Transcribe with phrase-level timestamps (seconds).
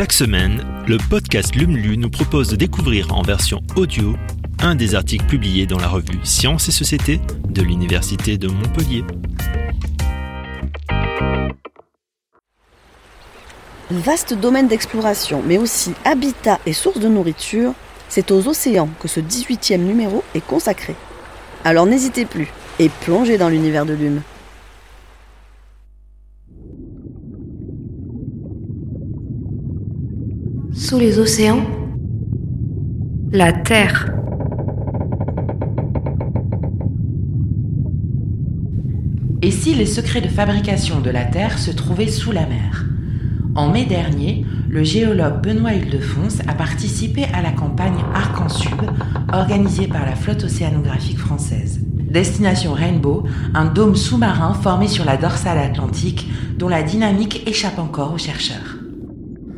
[0.00, 4.14] Chaque semaine, le podcast LUMLU nous propose de découvrir en version audio
[4.58, 7.20] un des articles publiés dans la revue Sciences et Société
[7.50, 9.04] de l'Université de Montpellier.
[13.90, 17.74] Vaste domaine d'exploration, mais aussi habitat et source de nourriture,
[18.08, 20.94] c'est aux océans que ce 18e numéro est consacré.
[21.62, 22.48] Alors n'hésitez plus
[22.78, 24.22] et plongez dans l'univers de Lume.
[30.90, 31.64] Sous les océans,
[33.30, 34.12] la Terre.
[39.40, 42.86] Et si les secrets de fabrication de la Terre se trouvaient sous la mer?
[43.54, 48.80] En mai dernier, le géologue Benoît Hildefonse a participé à la campagne Arc en Sud
[49.32, 51.78] organisée par la flotte océanographique française.
[52.10, 53.22] Destination Rainbow,
[53.54, 58.79] un dôme sous-marin formé sur la dorsale atlantique dont la dynamique échappe encore aux chercheurs.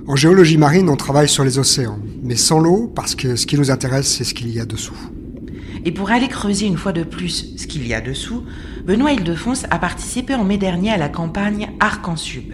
[0.09, 3.57] En géologie marine, on travaille sur les océans, mais sans l'eau, parce que ce qui
[3.57, 4.97] nous intéresse, c'est ce qu'il y a dessous.
[5.85, 8.43] Et pour aller creuser une fois de plus ce qu'il y a dessous,
[8.85, 12.53] Benoît Hildefonse a participé en mai dernier à la campagne Arc en Sub.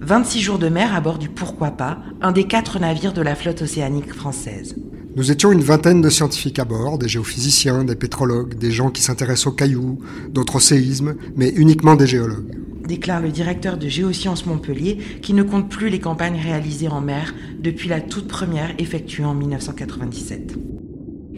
[0.00, 3.36] 26 jours de mer à bord du Pourquoi pas, un des quatre navires de la
[3.36, 4.74] flotte océanique française.
[5.14, 9.02] Nous étions une vingtaine de scientifiques à bord, des géophysiciens, des pétrologues, des gens qui
[9.02, 14.98] s'intéressent aux cailloux, d'autres séismes, mais uniquement des géologues déclare le directeur de Géosciences Montpellier,
[15.22, 19.34] qui ne compte plus les campagnes réalisées en mer depuis la toute première effectuée en
[19.34, 20.58] 1997.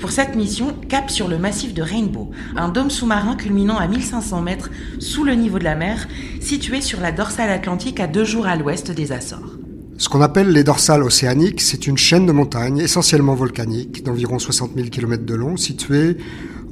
[0.00, 4.42] Pour cette mission, cap sur le massif de Rainbow, un dôme sous-marin culminant à 1500
[4.42, 6.08] mètres sous le niveau de la mer,
[6.40, 9.56] situé sur la dorsale atlantique à deux jours à l'ouest des Açores.
[9.96, 14.72] Ce qu'on appelle les dorsales océaniques, c'est une chaîne de montagnes essentiellement volcaniques d'environ 60
[14.74, 16.16] 000 km de long, située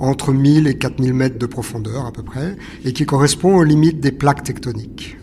[0.03, 4.00] entre 1000 et 4000 mètres de profondeur à peu près, et qui correspond aux limites
[4.00, 5.17] des plaques tectoniques.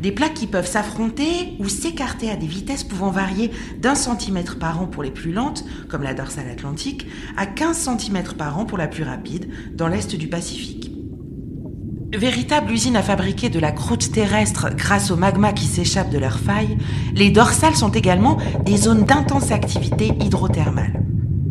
[0.00, 3.50] Des plaques qui peuvent s'affronter ou s'écarter à des vitesses pouvant varier
[3.80, 7.06] d'un centimètre par an pour les plus lentes, comme la dorsale atlantique,
[7.36, 10.92] à 15 centimètres par an pour la plus rapide, dans l'est du Pacifique.
[12.14, 16.38] Véritable usine à fabriquer de la croûte terrestre grâce au magma qui s'échappe de leurs
[16.38, 16.78] failles,
[17.14, 21.02] les dorsales sont également des zones d'intense activité hydrothermale.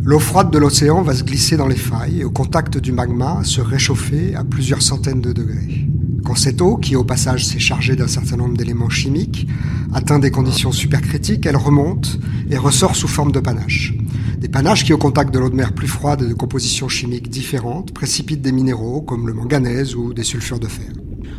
[0.07, 3.43] L'eau froide de l'océan va se glisser dans les failles et au contact du magma
[3.43, 5.87] se réchauffer à plusieurs centaines de degrés.
[6.23, 9.47] Quand cette eau, qui au passage s'est chargée d'un certain nombre d'éléments chimiques,
[9.95, 12.19] atteint des conditions supercritiques, elle remonte
[12.51, 13.95] et ressort sous forme de panache.
[14.37, 17.31] Des panaches qui, au contact de l'eau de mer plus froide et de compositions chimiques
[17.31, 20.91] différentes, précipitent des minéraux comme le manganèse ou des sulfures de fer.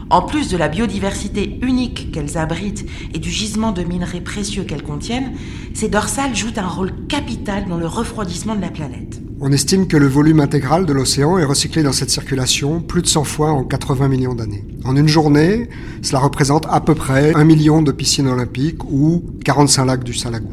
[0.09, 4.85] En plus de la biodiversité unique qu'elles abritent et du gisement de minerais précieux qu'elles
[4.85, 5.33] contiennent,
[5.75, 9.21] ces dorsales jouent un rôle capital dans le refroidissement de la planète.
[9.41, 13.09] On estime que le volume intégral de l'océan est recyclé dans cette circulation plus de
[13.09, 14.65] 100 fois en 80 millions d'années.
[14.85, 15.69] En une journée,
[16.03, 20.49] cela représente à peu près 1 million de piscines olympiques ou 45 lacs du Salagou.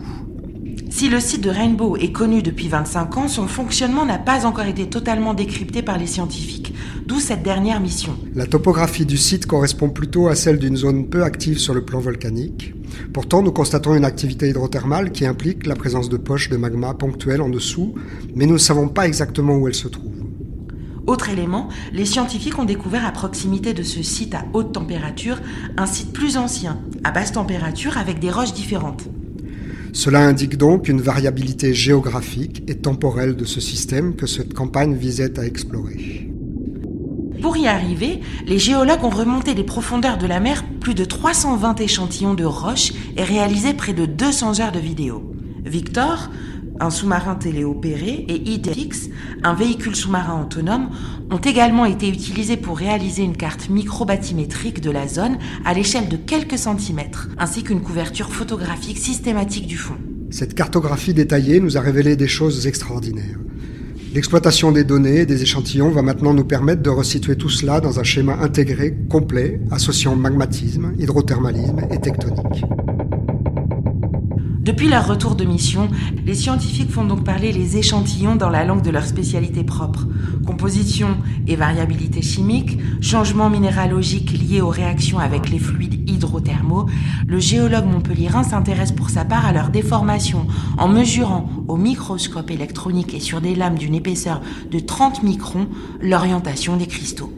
[0.96, 4.68] Si le site de Rainbow est connu depuis 25 ans, son fonctionnement n'a pas encore
[4.68, 6.72] été totalement décrypté par les scientifiques,
[7.08, 8.16] d'où cette dernière mission.
[8.36, 12.00] La topographie du site correspond plutôt à celle d'une zone peu active sur le plan
[12.00, 12.76] volcanique.
[13.12, 17.42] Pourtant, nous constatons une activité hydrothermale qui implique la présence de poches de magma ponctuelles
[17.42, 17.96] en dessous,
[18.36, 20.24] mais nous ne savons pas exactement où elles se trouvent.
[21.08, 25.42] Autre élément, les scientifiques ont découvert à proximité de ce site à haute température
[25.76, 29.10] un site plus ancien, à basse température avec des roches différentes.
[29.94, 35.40] Cela indique donc une variabilité géographique et temporelle de ce système que cette campagne visait
[35.40, 36.30] à explorer.
[37.44, 41.80] Pour y arriver, les géologues ont remonté des profondeurs de la mer plus de 320
[41.80, 45.32] échantillons de roches et réalisé près de 200 heures de vidéos.
[45.64, 46.32] Victor,
[46.80, 49.10] un sous-marin téléopéré, et IDX,
[49.44, 50.90] un véhicule sous-marin autonome,
[51.32, 56.18] ont également été utilisés pour réaliser une carte microbathymétrique de la zone à l'échelle de
[56.18, 59.96] quelques centimètres, ainsi qu'une couverture photographique systématique du fond.
[60.30, 63.40] Cette cartographie détaillée nous a révélé des choses extraordinaires.
[64.14, 68.00] L'exploitation des données et des échantillons va maintenant nous permettre de resituer tout cela dans
[68.00, 72.64] un schéma intégré, complet, associant magmatisme, hydrothermalisme et tectonique.
[74.64, 75.90] Depuis leur retour de mission,
[76.26, 80.08] les scientifiques font donc parler les échantillons dans la langue de leur spécialité propre.
[80.46, 81.18] Composition
[81.48, 86.86] et variabilité chimique, changements minéralogiques liés aux réactions avec les fluides hydrothermaux,
[87.28, 93.14] le géologue montpellierin s'intéresse pour sa part à leur déformation en mesurant au microscope électronique
[93.14, 94.40] et sur des lames d'une épaisseur
[94.72, 95.68] de 30 microns
[96.00, 97.34] l'orientation des cristaux.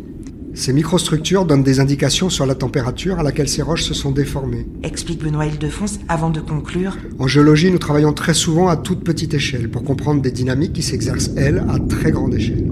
[0.56, 4.66] Ces microstructures donnent des indications sur la température à laquelle ces roches se sont déformées.
[4.84, 6.98] Explique Benoît Hildefonse avant de conclure.
[7.20, 10.82] En géologie, nous travaillons très souvent à toute petite échelle pour comprendre des dynamiques qui
[10.82, 12.72] s'exercent, elles, à très grande échelle.